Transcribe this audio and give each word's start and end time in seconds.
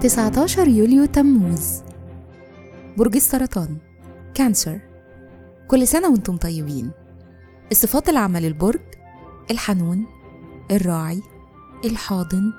19 0.00 0.68
يوليو 0.68 1.04
تموز. 1.04 1.82
برج 2.96 3.16
السرطان 3.16 3.76
كانسر. 4.34 4.80
كل 5.68 5.88
سنة 5.88 6.08
وأنتم 6.08 6.36
طيبين. 6.36 6.90
الصفات 7.72 8.08
العامة 8.08 8.40
للبرج 8.40 8.80
الحنون 9.50 10.06
الراعي 10.70 11.22
الحاضن 11.84 12.52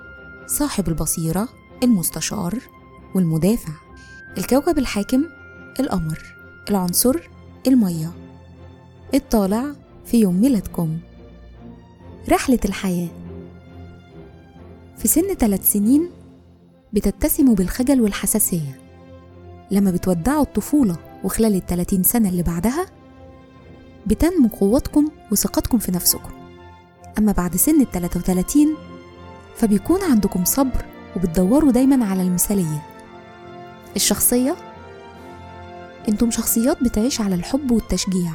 صاحب 0.48 0.88
البصيرة 0.88 1.48
المستشار 1.84 2.60
والمدافع. 3.16 3.74
الكوكب 4.38 4.78
الحاكم 4.78 5.24
القمر. 5.80 6.36
العنصر 6.70 7.16
المية. 7.68 8.12
الطالع 9.14 9.66
في 10.06 10.20
يوم 10.20 10.42
ميلادكم. 10.42 10.98
رحلة 12.30 12.60
الحياة. 12.66 13.10
في 14.98 15.08
سن 15.08 15.34
ثلاث 15.34 15.72
سنين 15.72 16.21
بتتسموا 16.94 17.56
بالخجل 17.56 18.02
والحساسية. 18.02 18.80
لما 19.72 19.92
بتودعوا 19.92 20.42
الطفولة 20.42 20.96
وخلال 21.24 21.56
الثلاثين 21.56 22.04
سنة 22.04 22.30
اللي 22.30 22.44
بعدها 22.44 22.86
بتنمو 24.08 24.48
قوتكم 24.48 25.08
وثقتكم 25.32 25.78
في 25.78 25.92
نفسكم. 25.92 26.30
أما 27.18 27.32
بعد 27.32 27.56
سن 27.56 27.82
التلاتة 27.82 28.20
وتلاتين 28.20 28.76
فبيكون 29.56 30.04
عندكم 30.04 30.46
صبر 30.46 30.86
وبتدوروا 31.16 31.72
دايما 31.72 32.06
على 32.06 32.22
المثالية. 32.22 32.86
الشخصية؟ 33.96 34.56
أنتم 36.10 36.32
شخصيات 36.32 36.84
بتعيش 36.84 37.22
على 37.22 37.36
الحب 37.36 37.72
والتشجيع 37.72 38.32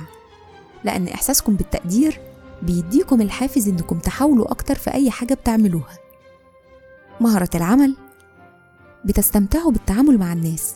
لأن 0.84 1.08
إحساسكم 1.08 1.56
بالتقدير 1.56 2.20
بيديكم 2.62 3.20
الحافز 3.20 3.68
إنكم 3.68 3.98
تحاولوا 3.98 4.50
أكتر 4.50 4.74
في 4.74 4.94
أي 4.94 5.10
حاجة 5.10 5.34
بتعملوها. 5.34 5.98
مهارة 7.20 7.50
العمل؟ 7.54 7.96
بتستمتعوا 9.06 9.72
بالتعامل 9.72 10.18
مع 10.18 10.32
الناس 10.32 10.74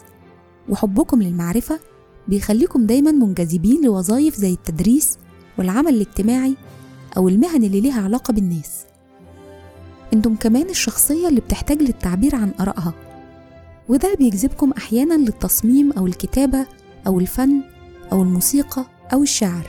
وحبكم 0.68 1.22
للمعرفة 1.22 1.80
بيخليكم 2.28 2.86
دايما 2.86 3.10
منجذبين 3.12 3.84
لوظائف 3.84 4.36
زي 4.36 4.52
التدريس 4.52 5.18
والعمل 5.58 5.94
الاجتماعي 5.94 6.56
أو 7.16 7.28
المهن 7.28 7.64
اللي 7.64 7.80
ليها 7.80 8.02
علاقة 8.02 8.32
بالناس. 8.32 8.84
أنتم 10.12 10.34
كمان 10.34 10.68
الشخصية 10.70 11.28
اللي 11.28 11.40
بتحتاج 11.40 11.82
للتعبير 11.82 12.36
عن 12.36 12.50
آرائها 12.60 12.94
وده 13.88 14.14
بيجذبكم 14.14 14.72
أحيانا 14.72 15.14
للتصميم 15.14 15.92
أو 15.92 16.06
الكتابة 16.06 16.66
أو 17.06 17.20
الفن 17.20 17.62
أو 18.12 18.22
الموسيقى 18.22 18.84
أو 19.12 19.22
الشعر. 19.22 19.66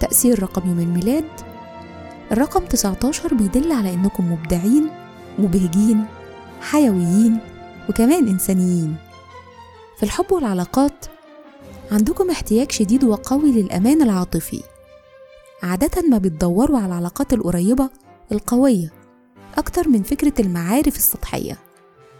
تأثير 0.00 0.42
رقم 0.42 0.68
يوم 0.68 0.78
الميلاد 0.78 1.24
الرقم 2.32 2.64
19 2.64 3.34
بيدل 3.34 3.72
على 3.72 3.94
إنكم 3.94 4.32
مبدعين 4.32 4.88
مبهجين 5.38 6.04
حيويين 6.60 7.38
وكمان 7.90 8.28
إنسانيين. 8.28 8.96
في 9.96 10.02
الحب 10.02 10.32
والعلاقات 10.32 11.06
عندكم 11.92 12.30
احتياج 12.30 12.72
شديد 12.72 13.04
وقوي 13.04 13.52
للأمان 13.52 14.02
العاطفي. 14.02 14.62
عادة 15.62 16.02
ما 16.08 16.18
بتدوروا 16.18 16.78
على 16.78 16.86
العلاقات 16.86 17.32
القريبة 17.32 17.90
القوية 18.32 18.92
أكتر 19.58 19.88
من 19.88 20.02
فكرة 20.02 20.32
المعارف 20.40 20.96
السطحية 20.96 21.58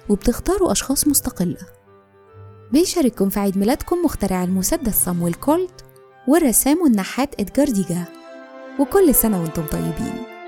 وبتختاروا 0.09 0.73
أشخاص 0.73 1.09
مستقلة. 1.09 1.67
بيشارككم 2.73 3.29
في 3.29 3.41
عيد 3.41 3.59
ميلادكم 3.59 3.97
مخترع 4.05 4.45
المسدس 4.45 5.05
صامويل 5.05 5.35
كولت 5.35 5.85
والرسام 6.29 6.83
والنحات 6.83 7.41
إدجار 7.41 7.69
ديجا. 7.69 8.05
وكل 8.81 9.15
سنة 9.15 9.43
وأنتم 9.43 9.67
طيبين. 9.67 10.40